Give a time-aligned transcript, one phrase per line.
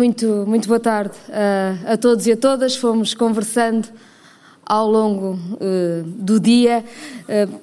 [0.00, 2.76] Muito, muito boa tarde a, a todos e a todas.
[2.76, 3.88] Fomos conversando
[4.64, 6.84] ao longo uh, do dia.
[7.28, 7.60] Uh,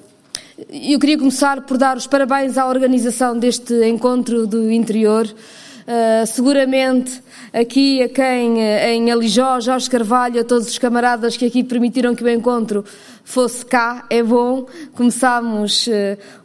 [0.68, 5.24] eu queria começar por dar os parabéns à organização deste encontro do interior.
[5.24, 7.22] Uh, seguramente
[7.54, 12.22] aqui a quem em Alijó, Jorge Carvalho, a todos os camaradas que aqui permitiram que
[12.22, 12.84] o encontro
[13.26, 14.66] fosse cá, é bom.
[14.94, 15.92] Começámos uh,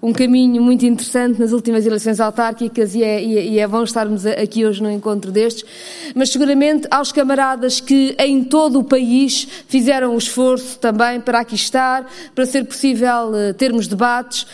[0.02, 4.66] um caminho muito interessante nas últimas eleições autárquicas e é, e é, bom estarmos aqui
[4.66, 5.64] hoje no encontro destes.
[6.16, 11.54] Mas seguramente aos camaradas que em todo o país fizeram o esforço também para aqui
[11.54, 14.48] estar, para ser possível uh, termos debates.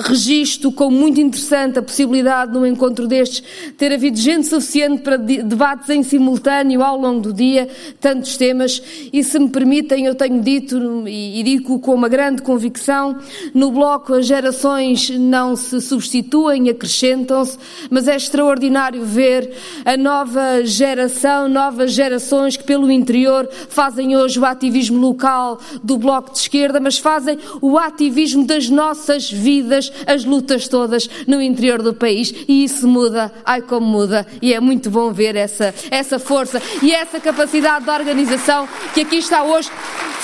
[0.00, 3.44] Registro como muito interessante a possibilidade, num encontro destes,
[3.76, 7.68] ter havido gente suficiente para debates em simultâneo ao longo do dia,
[8.00, 8.82] tantos temas.
[9.12, 11.42] E se me permitem, eu tenho dito e, e
[11.74, 13.16] digo com uma grande convicção.
[13.52, 17.58] No Bloco, as gerações não se substituem, acrescentam-se,
[17.90, 19.52] mas é extraordinário ver
[19.84, 26.32] a nova geração, novas gerações que, pelo interior, fazem hoje o ativismo local do Bloco
[26.32, 31.94] de Esquerda, mas fazem o ativismo das nossas vidas, as lutas todas no interior do
[31.94, 32.32] país.
[32.48, 36.92] E isso muda, ai como muda, e é muito bom ver essa, essa força e
[36.92, 39.70] essa capacidade de organização que aqui está hoje.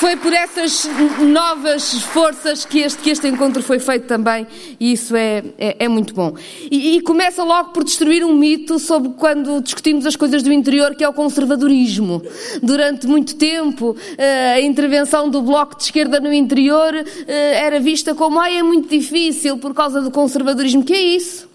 [0.01, 0.89] Foi por essas
[1.21, 4.47] novas forças que este, que este encontro foi feito também,
[4.81, 6.35] e isso é, é, é muito bom.
[6.71, 10.95] E, e, começa logo por destruir um mito sobre quando discutimos as coisas do interior,
[10.95, 12.23] que é o conservadorismo.
[12.63, 18.15] Durante muito tempo, eh, a intervenção do Bloco de Esquerda no interior eh, era vista
[18.15, 20.83] como, ai, é muito difícil por causa do conservadorismo.
[20.83, 21.47] Que é isso?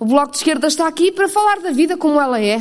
[0.00, 2.60] O Bloco de Esquerda está aqui para falar da vida como ela é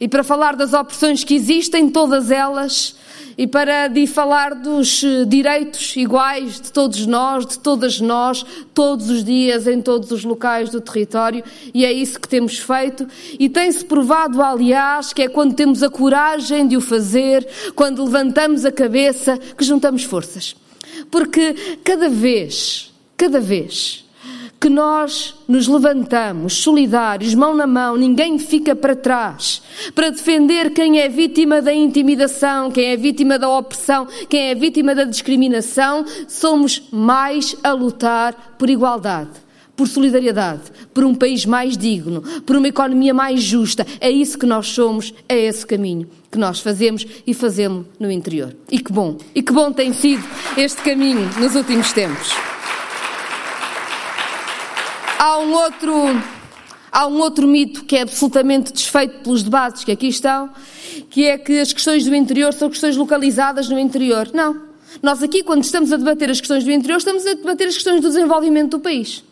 [0.00, 2.94] e para falar das opressões que existem, todas elas,
[3.38, 9.10] e para de falar dos eh, direitos iguais de todos nós, de todas nós, todos
[9.10, 13.06] os dias, em todos os locais do território, e é isso que temos feito.
[13.38, 18.64] E tem-se provado, aliás, que é quando temos a coragem de o fazer, quando levantamos
[18.64, 20.56] a cabeça, que juntamos forças.
[21.10, 24.05] Porque cada vez, cada vez,
[24.66, 29.62] que nós nos levantamos solidários, mão na mão, ninguém fica para trás,
[29.94, 34.92] para defender quem é vítima da intimidação, quem é vítima da opressão, quem é vítima
[34.92, 39.30] da discriminação, somos mais a lutar por igualdade,
[39.76, 40.62] por solidariedade,
[40.92, 43.86] por um país mais digno, por uma economia mais justa.
[44.00, 48.52] É isso que nós somos, é esse caminho que nós fazemos e fazemos no interior.
[48.68, 50.24] E que bom, e que bom tem sido
[50.56, 52.55] este caminho nos últimos tempos.
[55.18, 55.92] Há um outro,
[56.92, 60.50] há um outro mito que é absolutamente desfeito pelos debates que aqui estão,
[61.08, 64.28] que é que as questões do interior são questões localizadas no interior.
[64.34, 64.66] Não.
[65.02, 68.00] Nós aqui, quando estamos a debater as questões do interior, estamos a debater as questões
[68.02, 69.24] do desenvolvimento do país.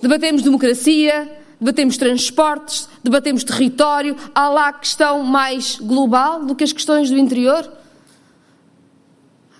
[0.00, 1.30] Debatemos democracia,
[1.60, 4.16] debatemos transportes, debatemos território.
[4.34, 7.70] Há lá questão mais global do que as questões do interior?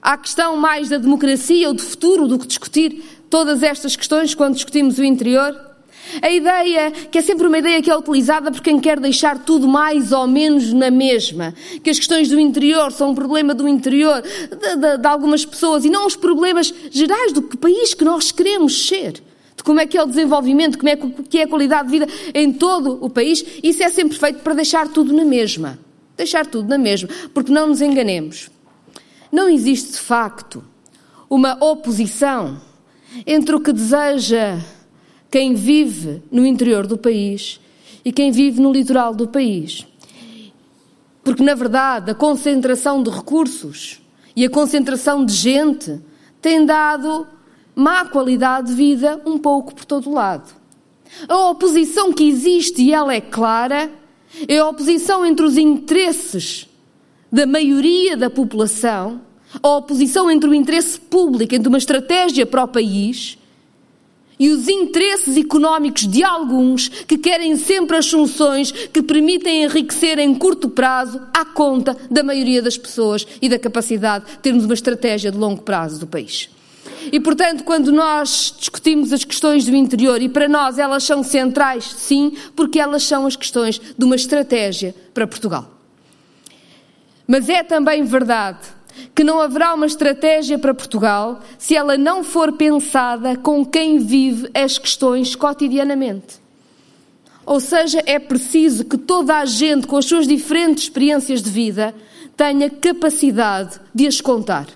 [0.01, 4.55] Há questão mais da democracia ou do futuro do que discutir todas estas questões quando
[4.55, 5.71] discutimos o interior?
[6.21, 9.69] A ideia, que é sempre uma ideia que é utilizada por quem quer deixar tudo
[9.69, 11.55] mais ou menos na mesma,
[11.85, 15.85] que as questões do interior são um problema do interior, de, de, de algumas pessoas,
[15.85, 19.23] e não os problemas gerais do que país que nós queremos ser,
[19.57, 22.13] de como é que é o desenvolvimento, como é que é a qualidade de vida
[22.35, 25.79] em todo o país, isso é sempre feito para deixar tudo na mesma.
[26.17, 28.51] Deixar tudo na mesma, porque não nos enganemos.
[29.31, 30.63] Não existe de facto
[31.31, 32.61] uma oposição
[33.27, 34.59] entre o que deseja
[35.31, 37.61] quem vive no interior do país
[38.05, 39.87] e quem vive no litoral do país.
[41.23, 44.01] Porque, na verdade, a concentração de recursos
[44.35, 46.01] e a concentração de gente
[46.41, 47.27] tem dado
[47.75, 50.53] má qualidade de vida um pouco por todo lado.
[51.29, 53.91] A oposição que existe, e ela é clara,
[54.49, 56.69] é a oposição entre os interesses
[57.31, 59.21] da maioria da população
[59.63, 63.39] a oposição entre o interesse público, entre uma estratégia para o país
[64.41, 70.35] e os interesses económicos de alguns que querem sempre as soluções que permitem enriquecer em
[70.35, 75.31] curto prazo à conta da maioria das pessoas e da capacidade de termos uma estratégia
[75.31, 76.49] de longo prazo do país.
[77.13, 81.85] E, portanto, quando nós discutimos as questões do interior, e para nós elas são centrais,
[81.85, 85.71] sim, porque elas são as questões de uma estratégia para Portugal.
[87.27, 88.80] Mas é também verdade
[89.21, 94.49] que não haverá uma estratégia para Portugal se ela não for pensada com quem vive
[94.55, 96.41] as questões cotidianamente.
[97.45, 101.95] Ou seja, é preciso que toda a gente, com as suas diferentes experiências de vida,
[102.35, 104.69] tenha capacidade de as contar,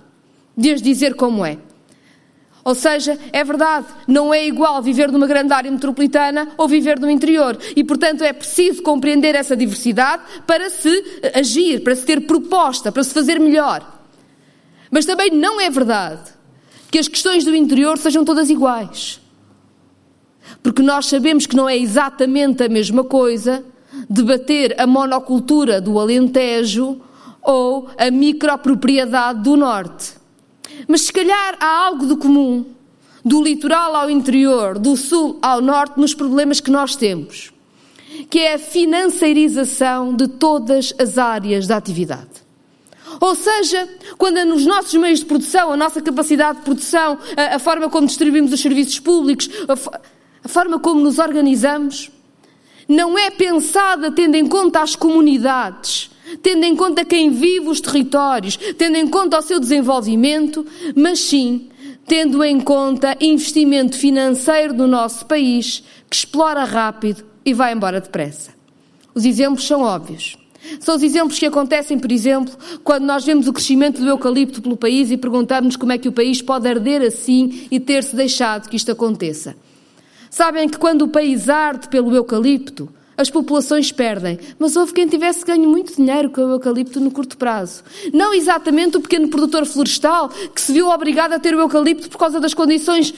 [0.55, 1.57] de as dizer como é.
[2.63, 7.09] Ou seja, é verdade, não é igual viver numa grande área metropolitana ou viver no
[7.09, 7.57] interior.
[7.75, 11.03] E, portanto, é preciso compreender essa diversidade para se
[11.33, 13.94] agir, para se ter proposta, para se fazer melhor.
[14.95, 16.31] Mas também não é verdade
[16.89, 19.21] que as questões do interior sejam todas iguais.
[20.63, 23.65] Porque nós sabemos que não é exatamente a mesma coisa
[24.09, 27.01] debater a monocultura do Alentejo
[27.43, 30.13] ou a micropropriedade do Norte.
[30.87, 32.65] Mas se calhar há algo de comum
[33.25, 37.53] do litoral ao interior, do sul ao norte, nos problemas que nós temos,
[38.31, 42.34] que é a financeirização de todas as áreas da atividade.
[43.21, 43.89] Ou seja,
[44.19, 48.07] quando nos nossos meios de produção, a nossa capacidade de produção, a, a forma como
[48.07, 50.01] distribuímos os serviços públicos, a,
[50.45, 52.11] a forma como nos organizamos,
[52.89, 56.11] não é pensada tendo em conta as comunidades,
[56.43, 61.71] tendo em conta quem vive os territórios, tendo em conta o seu desenvolvimento, mas sim
[62.07, 68.53] tendo em conta investimento financeiro do nosso país, que explora rápido e vai embora depressa.
[69.15, 70.37] Os exemplos são óbvios.
[70.81, 74.77] São os exemplos que acontecem, por exemplo, quando nós vemos o crescimento do eucalipto pelo
[74.77, 78.77] país e perguntamos como é que o país pode arder assim e ter-se deixado que
[78.77, 79.57] isto aconteça.
[80.31, 85.45] Sabem que quando o país arde pelo eucalipto, as populações perdem, mas houve quem tivesse
[85.45, 87.85] ganho muito dinheiro com o eucalipto no curto prazo.
[88.13, 92.19] Não exatamente o pequeno produtor florestal que se viu obrigado a ter o eucalipto por
[92.19, 93.15] causa das condições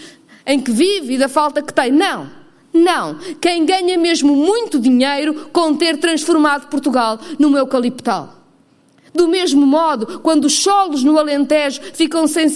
[0.47, 1.91] em que vive e da falta que tem.
[1.91, 2.46] Não.
[2.77, 3.19] Não.
[3.41, 8.35] Quem ganha mesmo muito dinheiro com ter transformado Portugal num eucaliptal.
[9.15, 12.49] Do mesmo modo, quando os solos no Alentejo ficam sem,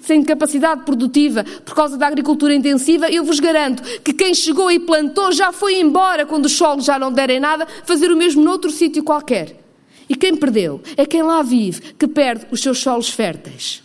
[0.00, 4.80] sem capacidade produtiva por causa da agricultura intensiva, eu vos garanto que quem chegou e
[4.80, 8.68] plantou já foi embora quando os solos já não derem nada, fazer o mesmo noutro
[8.68, 9.60] sítio qualquer.
[10.08, 13.82] E quem perdeu é quem lá vive, que perde os seus solos férteis.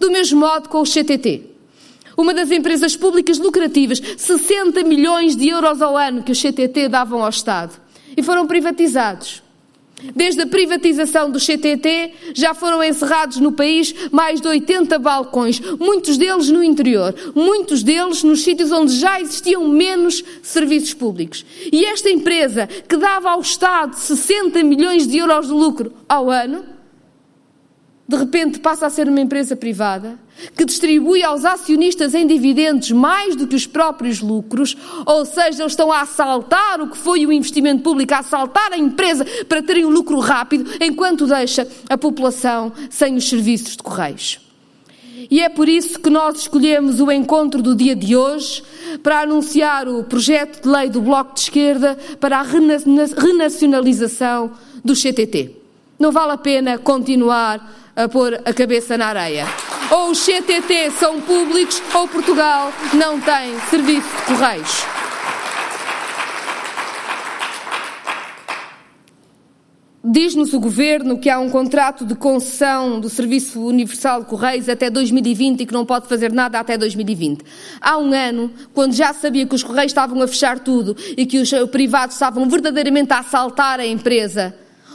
[0.00, 1.51] Do mesmo modo com o CTT.
[2.22, 7.20] Uma das empresas públicas lucrativas, 60 milhões de euros ao ano que o CTT davam
[7.20, 7.72] ao Estado.
[8.16, 9.42] E foram privatizados.
[10.14, 16.16] Desde a privatização do CTT, já foram encerrados no país mais de 80 balcões, muitos
[16.16, 21.44] deles no interior, muitos deles nos sítios onde já existiam menos serviços públicos.
[21.72, 26.71] E esta empresa, que dava ao Estado 60 milhões de euros de lucro ao ano,
[28.12, 30.18] de repente passa a ser uma empresa privada
[30.54, 34.76] que distribui aos acionistas em dividendos mais do que os próprios lucros,
[35.06, 38.76] ou seja, eles estão a assaltar o que foi o investimento público, a assaltar a
[38.76, 44.40] empresa para terem um lucro rápido, enquanto deixa a população sem os serviços de correios.
[45.30, 48.62] E é por isso que nós escolhemos o encontro do dia de hoje
[49.02, 54.50] para anunciar o projeto de lei do Bloco de Esquerda para a renacionalização
[54.84, 55.62] do CTT.
[55.98, 59.46] Não vale a pena continuar a pôr a cabeça na areia.
[59.90, 64.86] Ou os CTT são públicos ou Portugal não tem serviço de correios.
[70.04, 74.90] Diz-nos o Governo que há um contrato de concessão do Serviço Universal de Correios até
[74.90, 77.44] 2020 e que não pode fazer nada até 2020.
[77.80, 81.38] Há um ano, quando já sabia que os Correios estavam a fechar tudo e que
[81.38, 84.52] os privados estavam verdadeiramente a assaltar a empresa,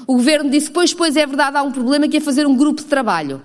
[0.07, 2.81] o governo disse: Pois, pois, é verdade, há um problema que é fazer um grupo
[2.81, 3.41] de trabalho.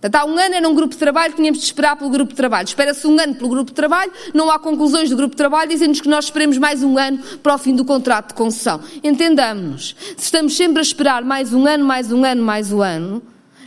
[0.00, 2.36] Portanto, há um ano era um grupo de trabalho, tínhamos de esperar pelo grupo de
[2.36, 2.66] trabalho.
[2.66, 6.00] Espera-se um ano pelo grupo de trabalho, não há conclusões do grupo de trabalho, dizem-nos
[6.00, 8.80] que nós esperemos mais um ano para o fim do contrato de concessão.
[9.02, 9.96] Entendamos-nos.
[10.16, 13.22] Se estamos sempre a esperar mais um ano, mais um ano, mais um ano,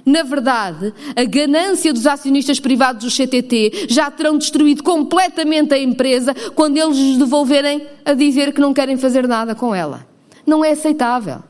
[0.06, 6.34] na verdade, a ganância dos acionistas privados do CTT já terão destruído completamente a empresa
[6.56, 10.08] quando eles nos devolverem a dizer que não querem fazer nada com ela.
[10.46, 11.49] Não é aceitável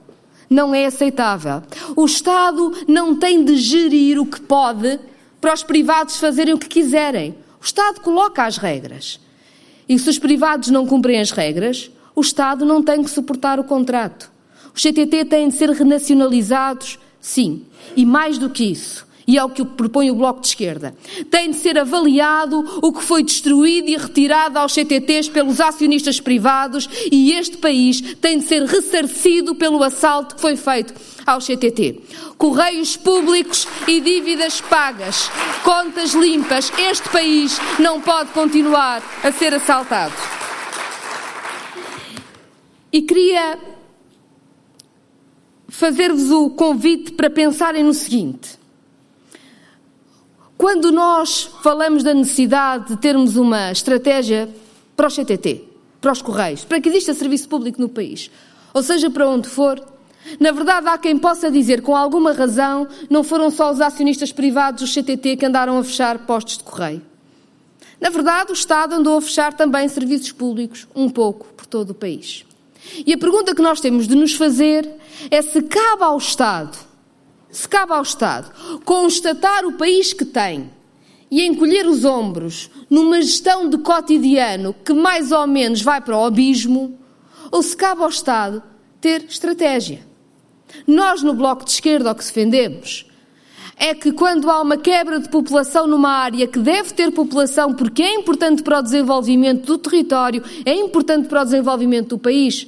[0.50, 1.62] não é aceitável.
[1.96, 5.00] O Estado não tem de gerir o que pode
[5.40, 7.36] para os privados fazerem o que quiserem.
[7.62, 9.20] O Estado coloca as regras.
[9.88, 13.64] E se os privados não cumprem as regras, o Estado não tem que suportar o
[13.64, 14.32] contrato.
[14.74, 17.66] Os CTT têm de ser renacionalizados, sim.
[17.96, 20.96] E mais do que isso, e é o que propõe o Bloco de Esquerda.
[21.30, 26.90] Tem de ser avaliado o que foi destruído e retirado aos CTTs pelos acionistas privados
[27.12, 30.96] e este país tem de ser ressarcido pelo assalto que foi feito
[31.28, 32.02] ao CTT.
[32.40, 35.30] Correios públicos e dívidas pagas,
[35.64, 36.72] contas limpas.
[36.80, 40.16] Este país não pode continuar a ser assaltado.
[42.92, 43.60] E queria
[45.68, 48.59] fazer-vos o convite para pensarem no seguinte.
[50.60, 54.50] Quando nós falamos da necessidade de termos uma estratégia
[54.94, 55.64] para o CTT,
[56.02, 58.30] para os Correios, para que exista serviço público no país,
[58.74, 59.82] ou seja, para onde for,
[60.38, 64.84] na verdade há quem possa dizer com alguma razão não foram só os acionistas privados
[64.84, 67.02] do CTT que andaram a fechar postos de correio.
[68.02, 71.96] Na verdade, o Estado andou a fechar também serviços públicos, um pouco, por todo o
[71.96, 72.46] país.
[73.06, 74.90] E a pergunta que nós temos de nos fazer
[75.32, 76.89] é se cabe ao Estado,
[77.52, 78.52] se cabe ao Estado,
[78.84, 80.70] constatar o país que tem
[81.32, 86.26] e encolher os ombros numa gestão de cotidiano que mais ou menos vai para o
[86.26, 86.98] abismo,
[87.52, 88.62] ou se cabe ao Estado
[89.02, 90.08] ter estratégia.
[90.86, 93.06] Nós, no Bloco de Esquerda, o que defendemos
[93.80, 98.04] é que quando há uma quebra de população numa área que deve ter população porque
[98.04, 102.68] é importante para o desenvolvimento do território, é importante para o desenvolvimento do país,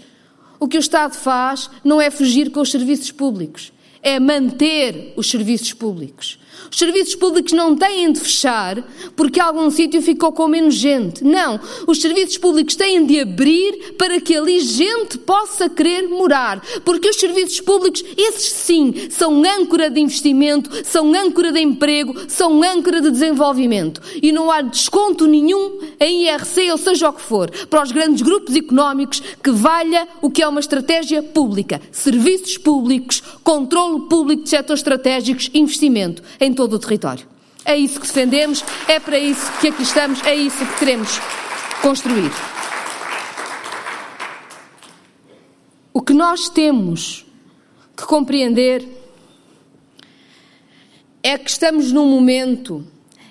[0.58, 5.30] o que o Estado faz não é fugir com os serviços públicos, é manter os
[5.30, 6.40] serviços públicos.
[6.70, 8.84] Os serviços públicos não têm de fechar
[9.16, 11.24] porque algum sítio ficou com menos gente.
[11.24, 11.60] Não.
[11.88, 16.62] Os serviços públicos têm de abrir para que ali gente possa querer morar.
[16.84, 22.62] Porque os serviços públicos, esses sim, são âncora de investimento, são âncora de emprego, são
[22.64, 24.02] âncora de desenvolvimento.
[24.22, 28.22] E não há desconto nenhum em IRC, ou seja o que for, para os grandes
[28.22, 31.82] grupos económicos que valha o que é uma estratégia pública.
[31.92, 37.28] Serviços públicos, controle público de setores estratégicos, investimento em todo o território.
[37.64, 41.20] É isso que defendemos, é para isso que aqui estamos, é isso que queremos
[41.82, 42.32] construir.
[45.94, 47.26] O que nós temos
[47.96, 48.88] que compreender
[51.22, 52.86] é que estamos num momento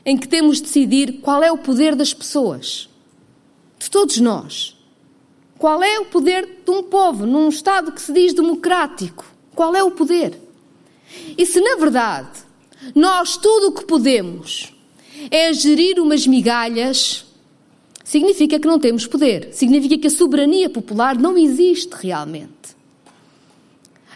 [0.05, 2.89] em que temos de decidir qual é o poder das pessoas,
[3.79, 4.77] de todos nós.
[5.59, 9.27] Qual é o poder de um povo num Estado que se diz democrático?
[9.55, 10.41] Qual é o poder?
[11.37, 12.50] E se na verdade
[12.95, 14.73] nós tudo o que podemos
[15.31, 17.27] é gerir umas migalhas,
[18.05, 22.51] significa que não temos poder, significa que a soberania popular não existe realmente.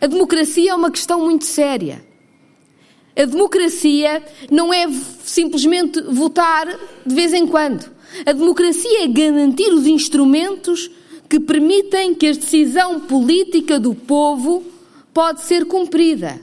[0.00, 2.04] A democracia é uma questão muito séria.
[3.16, 4.90] A democracia não é
[5.22, 6.66] simplesmente votar
[7.06, 7.88] de vez em quando.
[8.26, 10.90] A democracia é garantir os instrumentos
[11.28, 14.64] que permitem que a decisão política do povo
[15.12, 16.40] pode ser cumprida.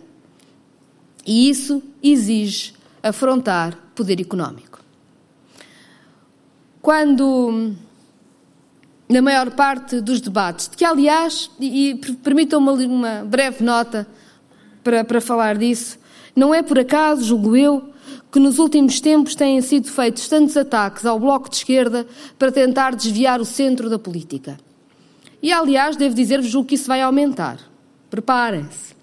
[1.25, 4.79] E isso exige afrontar poder económico.
[6.81, 7.73] Quando,
[9.07, 14.07] na maior parte dos debates, de que, aliás, e, e permitam-me uma breve nota
[14.83, 15.99] para, para falar disso,
[16.35, 17.91] não é por acaso, julgo eu,
[18.31, 22.07] que nos últimos tempos têm sido feitos tantos ataques ao Bloco de Esquerda
[22.39, 24.57] para tentar desviar o centro da política.
[25.41, 27.59] E, aliás, devo dizer-vos, que isso vai aumentar.
[28.09, 29.00] Preparem-se.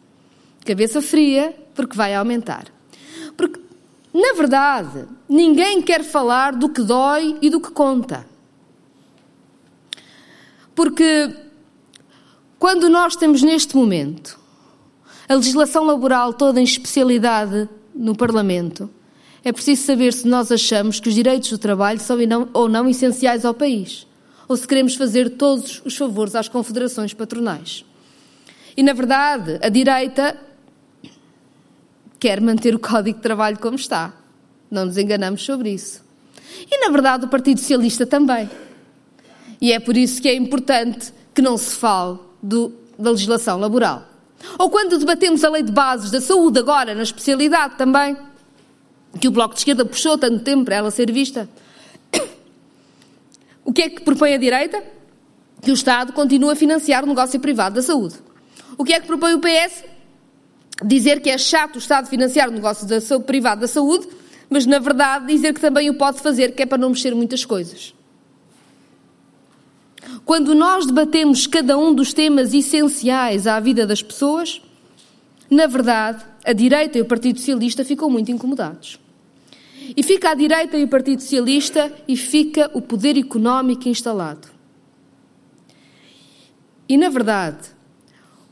[0.69, 2.67] Cabeça fria, porque vai aumentar.
[3.35, 3.59] Porque,
[4.13, 8.27] na verdade, ninguém quer falar do que dói e do que conta.
[10.75, 11.35] Porque
[12.59, 14.39] quando nós temos neste momento
[15.27, 18.91] a legislação laboral toda em especialidade no Parlamento,
[19.43, 22.19] é preciso saber se nós achamos que os direitos do trabalho são
[22.53, 24.07] ou não essenciais ao país,
[24.47, 27.87] ou se queremos fazer todos os favores às confederações patronais.
[28.77, 30.48] E, na verdade, a direita
[32.19, 34.13] quer manter o Código de Trabalho como está.
[34.71, 36.03] Não nos enganamos sobre isso.
[36.71, 38.51] E, na verdade, o Partido Socialista também.
[39.61, 44.07] E é por isso que é importante que não se fale do, da legislação laboral.
[44.59, 48.17] Ou quando debatemos a lei de bases da saúde, agora na especialidade também,
[49.21, 51.49] que o Bloco de Esquerda puxou tanto tempo para ela ser vista.
[53.65, 54.83] O que é que propõe a direita?
[55.61, 58.15] Que o Estado continue a financiar o negócio privado da saúde.
[58.79, 59.85] O que é que propõe o PS?
[60.85, 64.09] Dizer que é chato o Estado financiar o negócio da saúde, privado da saúde,
[64.49, 67.45] mas na verdade dizer que também o pode fazer, que é para não mexer muitas
[67.45, 67.95] coisas.
[70.25, 74.63] Quando nós debatemos cada um dos temas essenciais à vida das pessoas,
[75.51, 78.99] na verdade, a direita e o Partido Socialista ficam muito incomodados.
[79.97, 84.49] E fica a direita e o Partido Socialista e fica o poder económico instalado.
[86.89, 87.69] E, na verdade,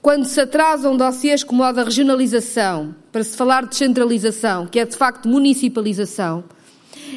[0.06, 4.86] quando se atrasam dossiês como o da regionalização, para se falar de descentralização, que é
[4.86, 6.44] de facto municipalização,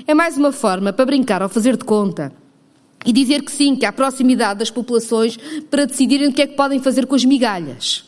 [0.08, 2.34] é mais uma forma para brincar ou fazer de conta
[3.06, 5.38] e dizer que sim, que há proximidade das populações
[5.70, 8.06] para decidirem o que é que podem fazer com as migalhas.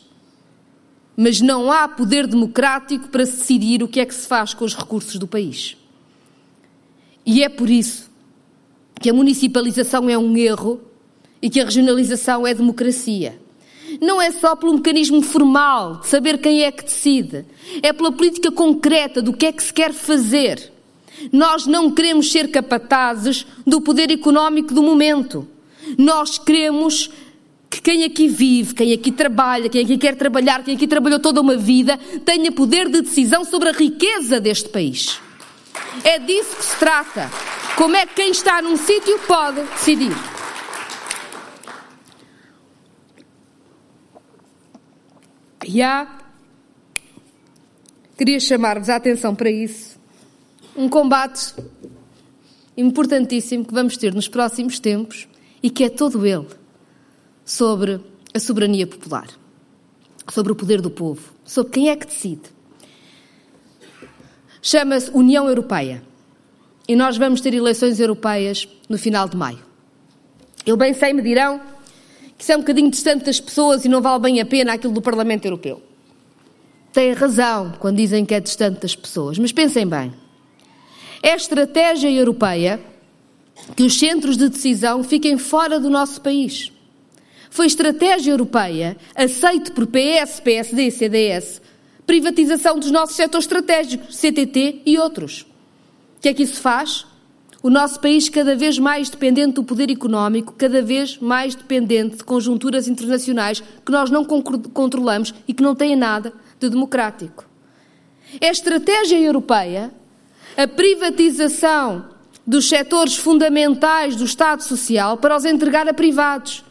[1.16, 4.66] Mas não há poder democrático para se decidir o que é que se faz com
[4.66, 5.78] os recursos do país.
[7.24, 8.10] E é por isso
[9.00, 10.82] que a municipalização é um erro
[11.40, 13.41] e que a regionalização é democracia
[14.01, 17.46] não é só pelo mecanismo formal de saber quem é que decide,
[17.84, 20.72] é pela política concreta do que é que se quer fazer.
[21.31, 25.48] Nós não queremos ser capatazes do poder económico do momento.
[25.96, 27.12] Nós queremos
[27.70, 31.39] que quem aqui vive, quem aqui trabalha, quem aqui quer trabalhar, quem aqui trabalhou toda
[31.39, 35.20] uma vida, tenha poder de decisão sobre a riqueza deste país.
[36.03, 37.31] É disso que se trata.
[37.77, 40.41] Como é que quem está num sítio pode decidir?
[45.74, 46.06] E há,
[48.18, 49.98] queria chamar-vos a atenção para isso,
[50.75, 51.56] um combate
[52.75, 55.30] importantíssimo que vamos ter nos próximos tempos
[55.63, 56.48] e que é todo ele
[57.46, 58.01] sobre
[58.34, 59.30] a soberania popular,
[60.30, 62.50] sobre o poder do povo, sobre quem é que decide.
[64.62, 66.04] Chama-se União Europeia
[66.86, 69.60] e nós vamos ter eleições europeias no final de maio.
[70.66, 71.62] Eu bem sei, me dirão
[72.42, 74.92] que isso é um bocadinho distante das pessoas e não vale bem a pena aquilo
[74.92, 75.80] do Parlamento Europeu.
[76.92, 80.12] Têm razão quando dizem que é distante das pessoas, mas pensem bem.
[81.22, 82.82] É estratégia europeia
[83.76, 86.72] que os centros de decisão fiquem fora do nosso país.
[87.52, 91.62] Foi estratégia europeia, aceite por PS, PSD e CDS,
[92.08, 95.42] privatização dos nossos setores estratégicos, CTT e outros.
[96.18, 97.06] O que é que isso faz?
[97.63, 102.24] O nosso país cada vez mais dependente do poder económico, cada vez mais dependente de
[102.24, 107.46] conjunturas internacionais que nós não controlamos e que não têm nada de democrático.
[108.39, 109.91] É estratégia europeia
[110.58, 112.06] a privatização
[112.48, 116.63] dos setores fundamentais do Estado Social para os entregar a privados.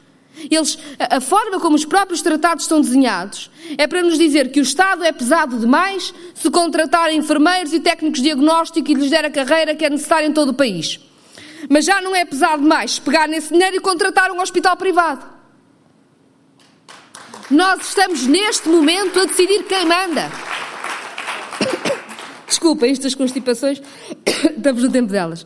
[0.48, 4.62] Eles, a forma como os próprios tratados estão desenhados é para nos dizer que o
[4.62, 9.30] Estado é pesado demais se contratar enfermeiros e técnicos de diagnóstico e lhes der a
[9.30, 11.00] carreira que é necessária em todo o país.
[11.68, 15.26] Mas já não é pesado demais pegar nesse dinheiro e contratar um hospital privado.
[17.50, 20.30] Nós estamos neste momento a decidir quem manda.
[22.46, 23.82] Desculpem estas constipações,
[24.56, 25.44] estamos no tempo delas.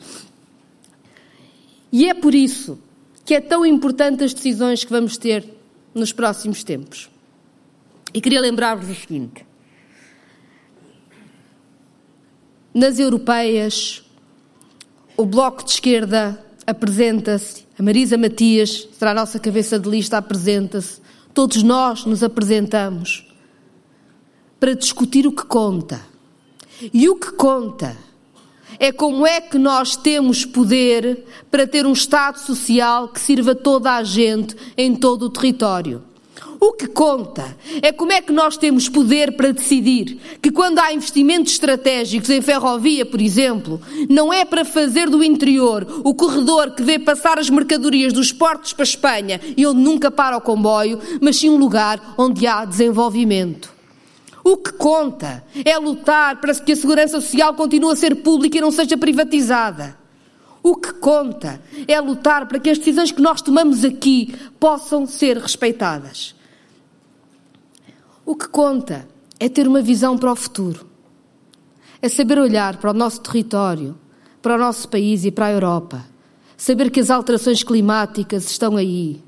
[1.90, 2.78] E é por isso
[3.24, 5.44] que é tão importante as decisões que vamos ter
[5.94, 7.08] nos próximos tempos.
[8.12, 9.46] E queria lembrar-vos o seguinte:
[12.72, 14.02] nas europeias,
[15.16, 21.00] o Bloco de Esquerda apresenta-se, a Marisa Matias será a nossa cabeça de lista, apresenta-se,
[21.32, 23.26] todos nós nos apresentamos
[24.58, 26.00] para discutir o que conta.
[26.92, 27.96] E o que conta
[28.78, 33.92] é como é que nós temos poder para ter um Estado social que sirva toda
[33.92, 36.02] a gente em todo o território.
[36.60, 40.94] O que conta é como é que nós temos poder para decidir que, quando há
[40.94, 46.82] investimentos estratégicos em ferrovia, por exemplo, não é para fazer do interior o corredor que
[46.82, 50.98] vê passar as mercadorias dos portos para a Espanha e onde nunca para o comboio,
[51.20, 53.73] mas sim um lugar onde há desenvolvimento.
[54.44, 58.60] O que conta é lutar para que a segurança social continue a ser pública e
[58.60, 59.96] não seja privatizada.
[60.62, 65.38] O que conta é lutar para que as decisões que nós tomamos aqui possam ser
[65.38, 66.34] respeitadas.
[68.24, 69.08] O que conta
[69.40, 70.86] é ter uma visão para o futuro.
[72.02, 73.96] É saber olhar para o nosso território,
[74.42, 76.04] para o nosso país e para a Europa.
[76.54, 79.22] Saber que as alterações climáticas estão aí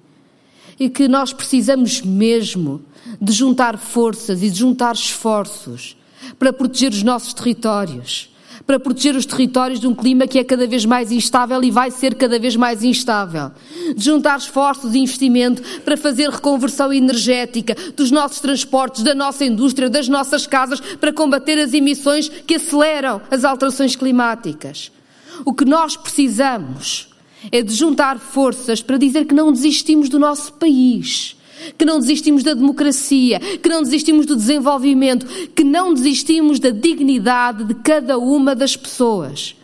[0.78, 2.84] e que nós precisamos mesmo
[3.20, 5.96] de juntar forças e de juntar esforços
[6.38, 8.30] para proteger os nossos territórios,
[8.66, 11.90] para proteger os territórios de um clima que é cada vez mais instável e vai
[11.90, 13.52] ser cada vez mais instável,
[13.94, 19.88] de juntar esforços e investimento para fazer reconversão energética dos nossos transportes, da nossa indústria,
[19.88, 24.90] das nossas casas, para combater as emissões que aceleram as alterações climáticas.
[25.44, 27.08] O que nós precisamos
[27.52, 31.35] é de juntar forças para dizer que não desistimos do nosso país
[31.76, 37.64] que não desistimos da democracia, que não desistimos do desenvolvimento, que não desistimos da dignidade
[37.64, 39.56] de cada uma das pessoas,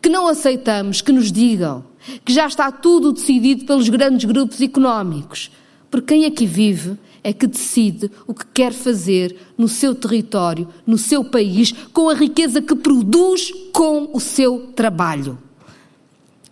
[0.00, 1.84] que não aceitamos que nos digam
[2.24, 5.50] que já está tudo decidido pelos grandes grupos económicos,
[5.90, 10.98] porque quem aqui vive é que decide o que quer fazer no seu território, no
[10.98, 15.38] seu país, com a riqueza que produz com o seu trabalho.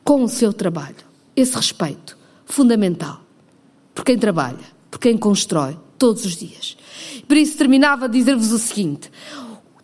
[0.04, 0.96] Com o seu trabalho.
[1.34, 3.20] Esse respeito fundamental
[3.94, 6.76] por quem trabalha por quem constrói todos os dias.
[7.28, 9.10] Por isso terminava a dizer-vos o seguinte: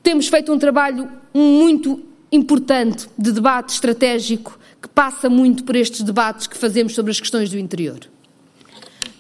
[0.03, 6.47] temos feito um trabalho muito importante de debate estratégico que passa muito por estes debates
[6.47, 8.01] que fazemos sobre as questões do interior.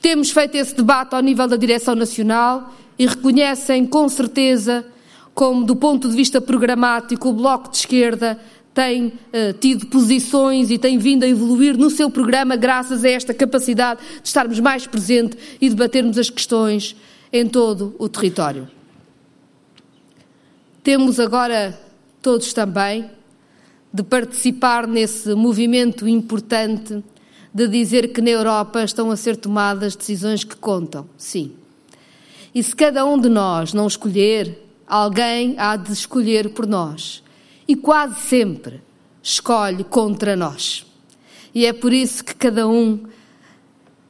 [0.00, 4.86] Temos feito esse debate ao nível da Direção Nacional e reconhecem com certeza
[5.34, 8.40] como, do ponto de vista programático, o Bloco de Esquerda
[8.76, 13.32] tem uh, tido posições e tem vindo a evoluir no seu programa graças a esta
[13.32, 16.94] capacidade de estarmos mais presente e debatermos as questões
[17.32, 18.68] em todo o território.
[20.82, 21.80] Temos agora
[22.20, 23.10] todos também
[23.90, 27.02] de participar nesse movimento importante
[27.54, 31.08] de dizer que na Europa estão a ser tomadas decisões que contam.
[31.16, 31.54] Sim.
[32.54, 37.24] E se cada um de nós não escolher, alguém há de escolher por nós.
[37.66, 38.80] E quase sempre
[39.22, 40.86] escolhe contra nós.
[41.54, 43.04] E é por isso que cada um,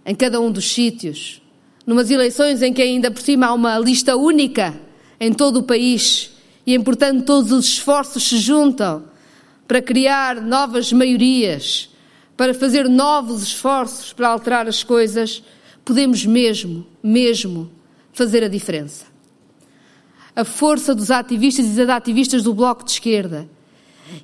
[0.05, 1.41] em cada um dos sítios,
[1.87, 4.79] numas eleições em que ainda por cima há uma lista única
[5.19, 6.33] em todo o país
[6.67, 9.05] e, em, portanto, todos os esforços se juntam
[9.67, 11.89] para criar novas maiorias,
[12.37, 15.43] para fazer novos esforços para alterar as coisas,
[15.85, 17.71] podemos mesmo, mesmo
[18.13, 19.16] fazer a diferença.
[20.37, 23.49] A força dos ativistas e das ativistas do Bloco de Esquerda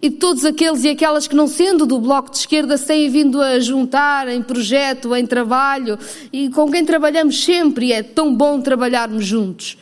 [0.01, 3.11] e de todos aqueles e aquelas que, não sendo do Bloco de Esquerda, se têm
[3.11, 5.99] vindo a juntar em projeto, em trabalho
[6.33, 9.77] e com quem trabalhamos sempre, e é tão bom trabalharmos juntos.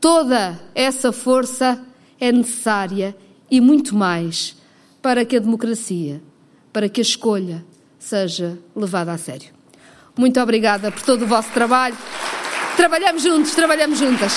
[0.00, 1.80] Toda essa força
[2.20, 3.16] é necessária
[3.50, 4.56] e muito mais
[5.00, 6.22] para que a democracia,
[6.72, 7.64] para que a escolha
[7.98, 9.50] seja levada a sério.
[10.16, 11.96] Muito obrigada por todo o vosso trabalho.
[12.76, 14.32] Trabalhamos juntos, trabalhamos juntas.